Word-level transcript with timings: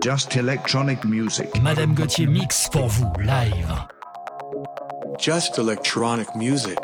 Just 0.00 0.36
electronic 0.36 1.04
music. 1.04 1.48
Madame 1.62 1.94
Gauthier 1.94 2.26
mix 2.26 2.68
pour 2.70 2.88
vous, 2.88 3.12
live. 3.20 3.72
Just 5.18 5.58
electronic 5.58 6.34
music. 6.34 6.78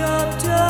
chapter. 0.00 0.69